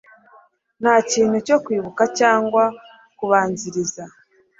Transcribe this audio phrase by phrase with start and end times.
[0.81, 2.63] Nta kintu cyo kwibuka cyangwa
[3.17, 4.03] kubanziriza